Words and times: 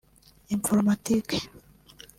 Informatique 0.55 1.37